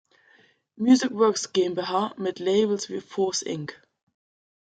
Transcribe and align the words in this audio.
Music 0.77 1.11
Works 1.11 1.53
GmbH 1.53 2.15
mit 2.17 2.39
Labels 2.39 2.89
wie 2.89 3.01
Force 3.01 3.43
Inc. 3.43 3.79